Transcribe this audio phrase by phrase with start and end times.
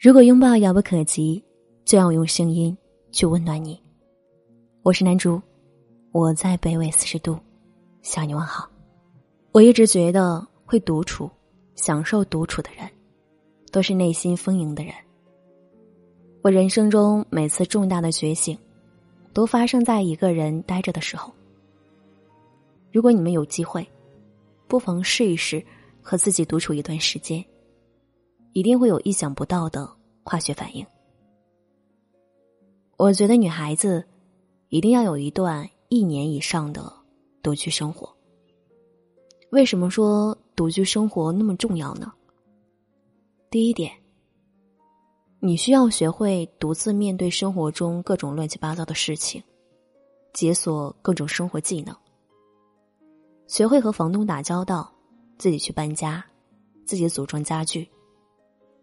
[0.00, 1.42] 如果拥抱遥不可及，
[1.84, 2.76] 就要用声音
[3.10, 3.82] 去温暖你。
[4.84, 5.42] 我是南珠，
[6.12, 7.36] 我在北纬四十度
[8.00, 8.70] 向你问好。
[9.50, 11.28] 我一直觉得会独处、
[11.74, 12.88] 享受独处的人，
[13.72, 14.94] 都是内心丰盈的人。
[16.42, 18.56] 我人生中每次重大的觉醒，
[19.32, 21.34] 都发生在一个人呆着的时候。
[22.92, 23.84] 如果你们有机会，
[24.68, 25.60] 不妨试一试
[26.00, 27.44] 和自己独处一段时间。
[28.52, 29.88] 一定会有意想不到的
[30.24, 30.84] 化学反应。
[32.96, 34.04] 我觉得女孩子
[34.68, 36.92] 一定要有一段一年以上的
[37.42, 38.12] 独居生活。
[39.50, 42.12] 为什么说独居生活那么重要呢？
[43.50, 43.92] 第一点，
[45.40, 49.42] 你需要学会独自面对生活中各种乱七八糟的事情，
[50.34, 51.96] 解锁各种生活技能，
[53.46, 54.92] 学会和房东打交道，
[55.38, 56.22] 自己去搬家，
[56.84, 57.88] 自己组装家具。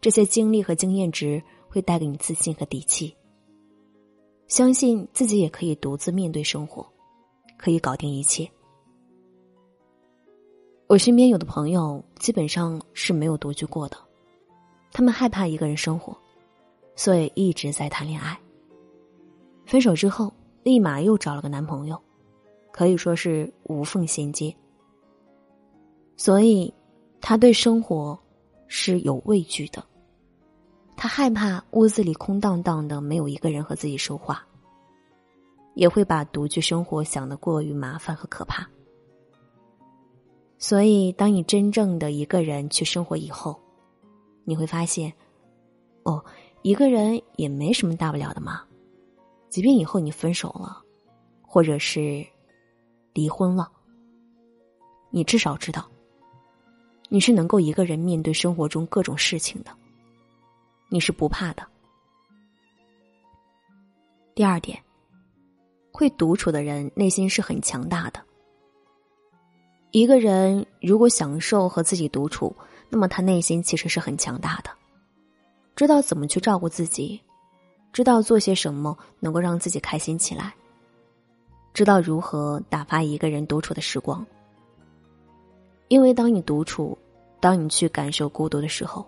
[0.00, 3.12] 这些经历和经验值会带给你自信和底气，
[4.46, 6.86] 相信自己也可以独自面对生活，
[7.56, 8.48] 可以搞定一切。
[10.86, 13.96] 我身边有的朋友基本上是没有独居过的，
[14.92, 16.16] 他们害怕一个人生活，
[16.94, 18.38] 所以一直在谈恋爱。
[19.66, 22.00] 分手之后，立马又找了个男朋友，
[22.70, 24.54] 可以说是无缝衔接。
[26.16, 26.72] 所以，
[27.20, 28.16] 他对生活。
[28.70, 29.82] 是有畏惧的，
[31.00, 34.44] 他害怕屋子里空荡荡的，没有一个人和自己说话，
[35.74, 38.68] 也会把独居生活想得过于麻烦和可怕。
[40.58, 43.56] 所以，当你真正的一个人去生活以后，
[44.42, 45.12] 你会发现，
[46.02, 46.22] 哦，
[46.62, 48.64] 一个人也没什么大不了的嘛。
[49.48, 50.82] 即便以后你分手了，
[51.40, 52.26] 或者是
[53.14, 53.70] 离婚了，
[55.10, 55.88] 你至少知道。
[57.08, 59.70] 你是能够一个人面对生活中各种事情的，
[60.88, 61.66] 你是不怕的。
[64.34, 64.82] 第二点，
[65.92, 68.20] 会独处的人内心是很强大的。
[69.90, 72.54] 一个人如果享受和自己独处，
[72.88, 74.70] 那么他内心其实是很强大的，
[75.74, 77.20] 知道怎么去照顾自己，
[77.92, 80.54] 知道做些什么能够让自己开心起来，
[81.74, 84.24] 知道如何打发一个人独处的时光。
[85.88, 86.96] 因为当你独处，
[87.40, 89.06] 当你去感受孤独的时候，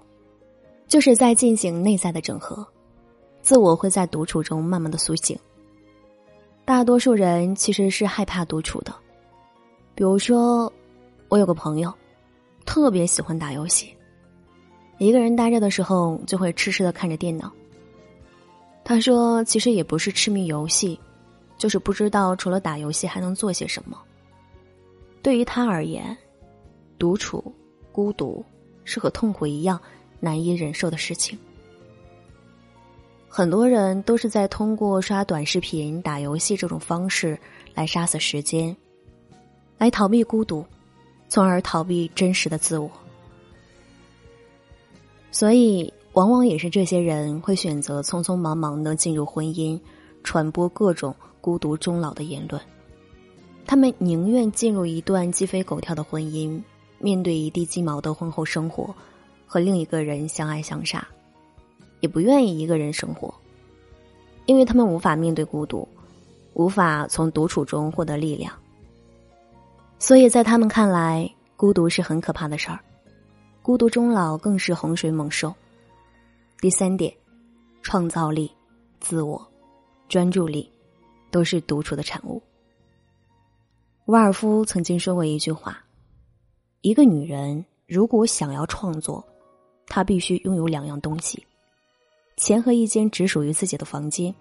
[0.90, 2.66] 就是在进行内在的整合，
[3.42, 5.38] 自我会在独处中慢慢的苏醒。
[6.64, 8.92] 大多数人其实是害怕独处的，
[9.94, 10.70] 比如说，
[11.28, 11.94] 我有个朋友，
[12.66, 13.96] 特别喜欢打游戏，
[14.98, 17.52] 一个人待着的时候就会痴痴的看着电脑。
[18.84, 20.98] 他说，其实也不是痴迷游戏，
[21.56, 23.96] 就是不知道除了打游戏还能做些什么。
[25.22, 26.14] 对于他而言。
[26.98, 27.42] 独处、
[27.92, 28.44] 孤独
[28.84, 29.80] 是和痛苦一样
[30.20, 31.36] 难以忍受的事情。
[33.28, 37.38] 很多人都是在通过刷短视频、打游戏这种方式
[37.75, 38.76] 来杀死时间，
[39.78, 40.64] 来逃避孤独，
[41.28, 42.91] 从而逃避真实的自我。
[45.30, 49.80] 所以，往往也是这些人会选择匆匆忙忙的进入婚姻，
[50.22, 52.60] 传播各种孤独终老的言论。
[53.64, 56.60] 他们宁愿进入一段鸡飞狗跳的婚姻。
[57.03, 58.94] 面对一地鸡毛的婚后生活，
[59.52, 61.04] 和另一个人相爱相杀，
[61.98, 63.34] 也不愿意一个人生活，
[64.46, 65.88] 因为他们无法面对孤独，
[66.54, 68.52] 无法从独处中获得力量。
[69.98, 72.78] 所以在他们看来，孤独是很可怕的事儿，
[73.60, 75.52] 孤独终老更是洪水猛兽。
[76.60, 77.12] 第三点，
[77.82, 78.48] 创造力、
[79.00, 79.44] 自我、
[80.08, 80.70] 专注力，
[81.32, 82.40] 都是独处的产物。
[84.04, 85.82] 沃尔夫曾经说过一句话。
[86.82, 89.24] 一个女人如果想要创作，
[89.90, 91.44] 他必须拥有两样东西：
[92.36, 94.32] 钱和一间只属于自己的房间。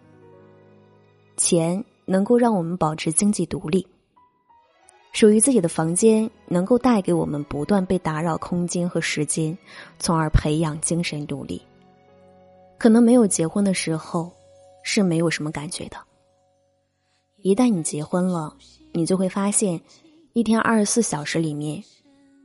[1.35, 3.85] 钱能够让我们保持经济独立，
[5.11, 9.57] 属于自己的房间能够带给我们不断被打扰空间和时间，
[9.97, 11.59] 从而培养精神独立。
[12.77, 14.31] 可能没有结婚的时候
[14.83, 15.97] 是没有什么感觉的，
[17.37, 18.55] 一旦你结婚了，
[18.91, 19.81] 你就会发现，
[20.33, 21.83] 一天二十四小时里面。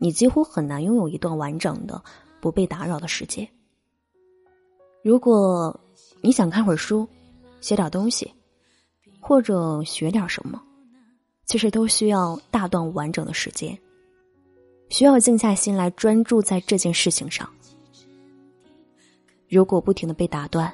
[0.00, 2.02] 你几乎很难拥有一段完整的、
[2.44, 3.49] 不被打扰的时间。
[5.02, 5.81] 如果
[6.20, 7.08] 你想看会儿书、
[7.62, 8.31] 写点东西，
[9.19, 10.62] 或者学点什么，
[11.46, 13.79] 其实都需要大段完整的时间，
[14.91, 17.49] 需要静下心来专注在这件事情上。
[19.49, 20.70] 如果不停的被打断，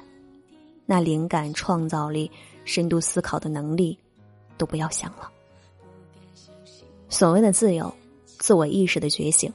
[0.85, 2.29] 那灵感、创造力、
[2.65, 3.97] 深度思考的能力
[4.57, 5.31] 都不要想了。
[7.07, 7.89] 所谓的自由。
[8.25, 9.53] 自我意识的觉醒、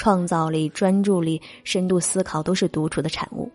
[0.00, 3.52] 创造力、专注力、深度思考，都是独处的产物。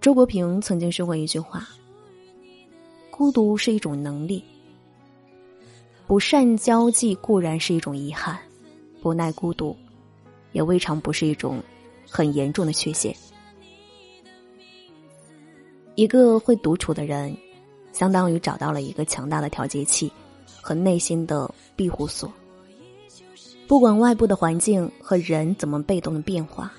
[0.00, 1.68] 周国平曾经说过一句话
[3.12, 4.42] ：“孤独是一种能力，
[6.06, 8.38] 不善交际固然是一种遗憾，
[9.02, 9.76] 不耐孤独，
[10.52, 11.62] 也未尝不是一种
[12.08, 13.14] 很严重的缺陷。”
[15.94, 17.36] 一个会独处的人，
[17.92, 20.10] 相当于找到了一个强大的调节器
[20.62, 22.32] 和内心的庇护所。
[23.66, 26.72] 不管外部的环境和人怎么被动的变化，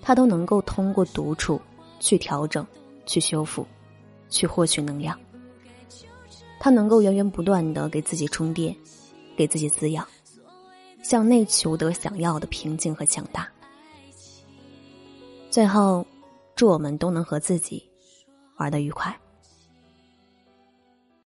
[0.00, 1.60] 他都能够通过独处
[1.98, 2.64] 去调整、
[3.04, 3.66] 去修复、
[4.28, 5.18] 去获取能量。
[6.58, 8.74] 他能够源源不断的给自己充电，
[9.36, 10.06] 给自己滋养，
[11.02, 13.48] 向内求得想要的平静和强大。
[15.50, 16.06] 最后，
[16.54, 17.82] 祝我们都能和自己。
[18.56, 19.18] 玩的愉快。